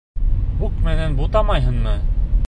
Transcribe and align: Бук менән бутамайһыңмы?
Бук 0.61 0.79
менән 0.87 1.13
бутамайһыңмы? 1.19 1.93